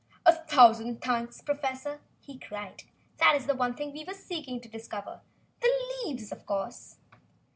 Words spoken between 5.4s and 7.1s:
The leaves, of course!"